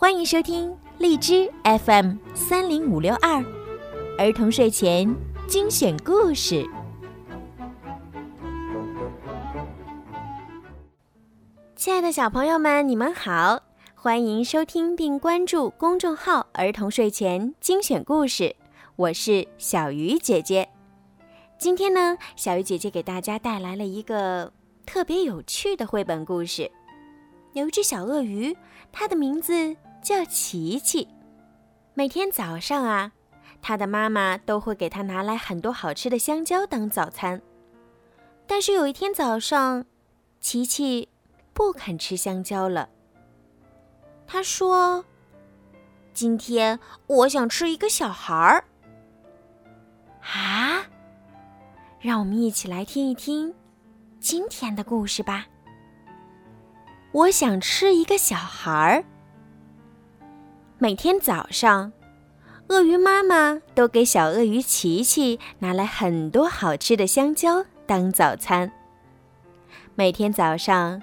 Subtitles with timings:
[0.00, 3.44] 欢迎收听荔枝 FM 三零五六二
[4.16, 5.12] 儿童睡前
[5.48, 6.64] 精选故事。
[11.74, 13.60] 亲爱的小朋友们，你们好，
[13.96, 18.54] 欢迎收听并关注公众号“儿童睡前精选故事”，
[18.94, 20.68] 我是小鱼姐姐。
[21.58, 24.52] 今天呢，小鱼姐姐给大家带来了一个
[24.86, 26.70] 特别有趣的绘本故事。
[27.54, 28.56] 有一只小鳄鱼，
[28.92, 29.74] 它的名字
[30.08, 31.06] 叫琪琪。
[31.92, 33.12] 每天早上啊，
[33.60, 37.42] 他的妈妈都会给他拿来很多好吃的香蕉当早餐。
[38.46, 39.84] 但是有一天早上，
[40.40, 41.10] 琪琪
[41.52, 42.88] 不肯吃香蕉了。
[44.26, 45.04] 他说
[46.14, 48.64] ：“今天我想吃一个小孩儿。”
[50.24, 50.86] 啊！
[52.00, 53.54] 让我们一起来听一听
[54.18, 55.44] 今天的故事吧。
[57.12, 59.04] 我想吃一个小孩儿。
[60.80, 61.92] 每天早上，
[62.68, 68.70] 鳄鱼妈妈都给小鳄鱼琪琪拿来很多好吃的香蕉当早餐。
[69.96, 71.02] 每天早上，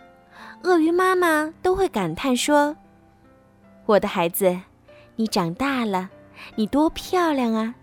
[0.63, 2.77] 鳄鱼妈妈都会感叹说
[3.85, 4.57] ：“我的孩子，
[5.17, 6.09] 你长大了，
[6.55, 7.75] 你多漂亮啊！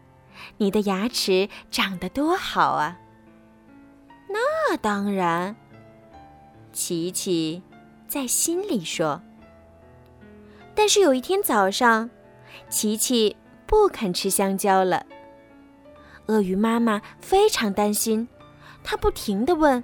[0.57, 2.97] 你的牙齿长得多好啊！”
[4.33, 5.55] 那当然，
[6.73, 7.63] 琪琪
[8.09, 9.21] 在心里说。
[10.75, 12.11] 但是有一天早上，
[12.69, 15.07] 琪琪不肯吃香蕉了。
[16.27, 18.29] 鳄鱼妈妈非常担心，
[18.83, 19.83] 她不停地问：“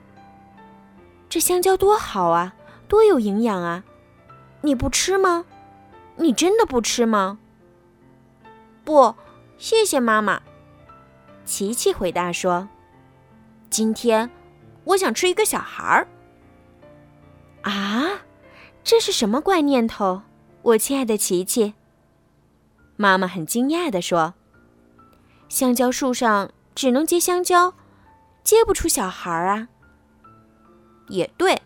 [1.29, 2.55] 这香蕉多好啊，
[2.87, 3.85] 多有营养啊！
[4.63, 5.45] 你不吃吗？
[6.17, 7.39] 你真的不吃吗
[8.85, 9.15] ？”“不，
[9.57, 10.41] 谢谢妈妈。”
[11.45, 12.69] 琪琪回答说。
[13.71, 14.31] “今天。”
[14.89, 16.09] 我想吃一个小孩儿。
[17.61, 18.23] 啊，
[18.83, 20.23] 这是什么怪念头，
[20.63, 21.75] 我亲爱的琪琪？
[22.97, 24.35] 妈妈很惊讶地说
[25.49, 27.75] ：“香蕉树上只能结香蕉，
[28.43, 29.69] 结不出小孩啊。”
[31.09, 31.63] 也对，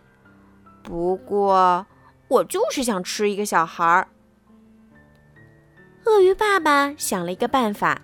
[0.82, 1.86] 不过
[2.28, 4.08] 我就是想吃一个小孩儿。
[6.04, 8.02] 鳄鱼爸爸想了一个办法，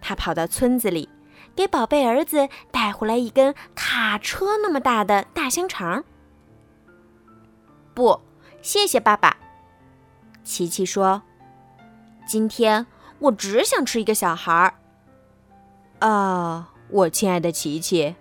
[0.00, 1.08] 他跑到村子里。
[1.56, 6.04] 给宝贝儿子带回来一根卡车那么大的大香肠。
[7.94, 8.20] 不，
[8.62, 9.36] 谢谢爸爸。
[10.48, 11.20] 琪琪说
[12.26, 12.86] ：“今天
[13.18, 14.74] 我只想吃一个小孩儿。”
[16.00, 18.16] 啊，我亲爱的琪琪，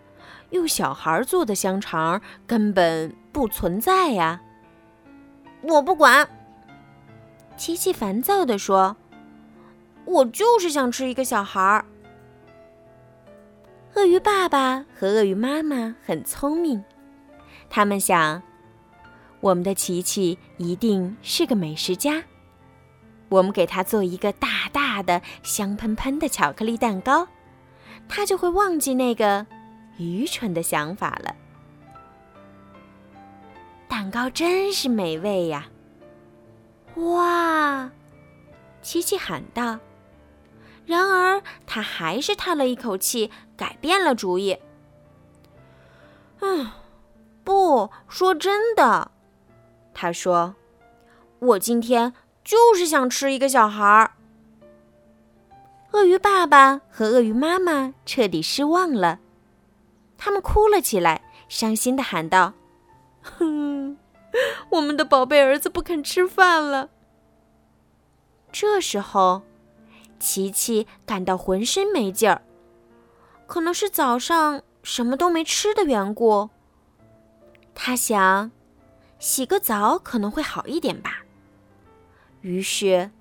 [0.49, 4.41] 用小孩做的香肠根本不存在呀！
[5.61, 6.27] 我不管。
[7.55, 8.97] 琪琪烦躁地说
[10.03, 11.85] ：“我就是想吃一个小孩儿。”
[13.95, 16.83] 鳄鱼爸爸和鳄鱼妈妈很聪明，
[17.69, 18.43] 他们想，
[19.39, 22.23] 我们的琪琪一定是个美食家。
[23.29, 27.27] 我们给他做一个大大的、香喷喷的巧克力蛋糕，
[28.07, 29.45] 他就会忘记那个
[29.97, 31.35] 愚蠢的想法了。
[33.87, 35.67] 蛋糕真是美味呀！
[36.95, 37.91] 哇，
[38.81, 39.79] 琪琪喊道。
[40.85, 44.57] 然而，他还是叹了一口气，改变了主意。
[46.39, 46.71] 嗯，
[47.43, 49.11] 不说真的，
[49.99, 50.53] 他说
[51.39, 52.13] ：“我今天
[52.43, 54.11] 就是想吃一个小孩儿。”
[55.91, 59.19] 鳄鱼爸爸和鳄鱼妈妈彻底失望了，
[60.19, 62.53] 他们哭了起来，伤心的喊道
[63.23, 63.97] ：“哼，
[64.69, 66.91] 我们的宝贝儿子不肯吃饭了。”
[68.53, 69.41] 这时候。
[70.19, 72.41] 琪琪感到浑身没劲儿，
[73.45, 76.49] 可能是早上什么都没吃的缘故。
[77.75, 78.49] 他想，
[79.19, 81.23] 洗个澡可能会好一点吧。
[82.41, 83.11] 于是，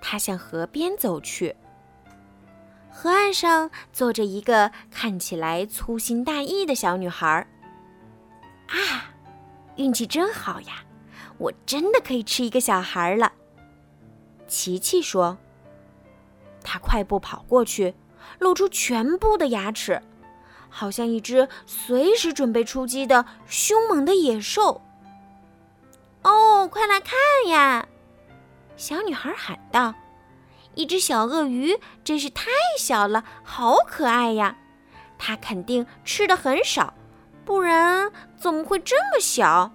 [0.00, 1.56] 他向河边走去。
[2.90, 7.46] 河岸上坐着一个看起来粗心大意的小女孩。
[8.68, 9.12] 啊，
[9.76, 10.84] 运气真好呀！
[11.38, 13.32] 我真的可以吃一个小孩了。
[14.48, 15.36] 琪琪说。
[16.68, 17.94] 他快步跑过去，
[18.40, 20.02] 露出全部的牙齿，
[20.68, 24.82] 好像一只随时准备出击的凶猛的野兽。
[26.26, 27.14] 哦，快来看
[27.46, 27.86] 呀！
[28.76, 29.94] 小女孩喊道
[30.74, 32.46] ：“一只小鳄鱼真是太
[32.76, 34.56] 小了，好可爱呀！
[35.16, 36.92] 它肯定吃的很少，
[37.44, 39.70] 不然怎么会这么小？”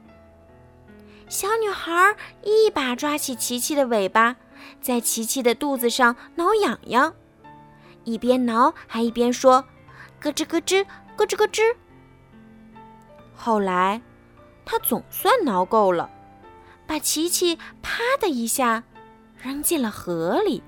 [1.29, 4.35] 小女孩一把抓起琪琪的尾巴。
[4.81, 7.15] 在琪琪的肚子上挠痒痒，
[8.03, 9.63] 一边挠还一边说
[10.19, 11.61] ：“咯吱咯吱，咯吱咯吱。”
[13.35, 14.01] 后来，
[14.65, 16.07] 他总算挠够了，
[16.91, 18.83] 把琪琪啪的一下
[19.41, 20.61] 扔进了河里。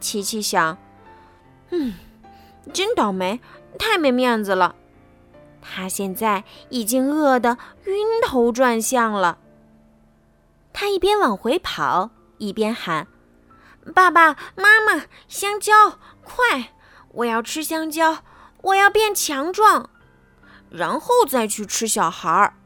[0.00, 0.76] 琪琪想
[1.72, 1.94] ：“嗯，
[2.74, 3.40] 真倒霉，
[3.78, 4.74] 太没面子了。”
[5.62, 7.56] 他现在已经饿得
[7.86, 9.38] 晕头转向了。
[10.74, 13.08] 他一边往回跑，一边喊
[13.94, 16.74] ：“爸爸妈妈，香蕉，快！
[17.12, 18.18] 我要吃香蕉，
[18.60, 19.88] 我要变强壮，
[20.68, 22.56] 然后再去吃小孩儿。”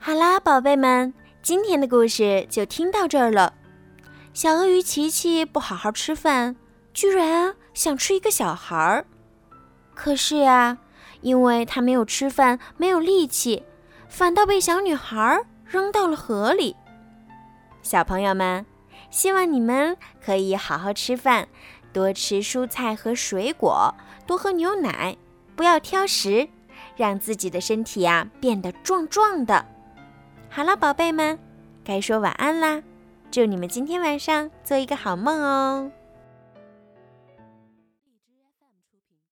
[0.00, 1.12] 好啦，宝贝们，
[1.42, 3.52] 今天的故事就听到这儿了。
[4.32, 6.54] 小鳄鱼琪琪不好好吃饭，
[6.94, 9.04] 居然想吃一个小孩儿。
[9.94, 10.78] 可是呀，
[11.20, 13.64] 因为他没有吃饭，没有力气，
[14.08, 16.76] 反倒被小女孩扔到了河里。
[17.82, 18.64] 小朋友们，
[19.10, 21.48] 希望你们可以好好吃饭，
[21.92, 23.92] 多吃蔬菜和水果，
[24.26, 25.16] 多喝牛奶，
[25.56, 26.48] 不要挑食，
[26.96, 29.66] 让自己的身体呀变得壮壮的。
[30.50, 31.38] 好了，宝贝们，
[31.84, 32.82] 该说晚安啦！
[33.30, 35.90] 祝你们今天晚上做一个好梦哦。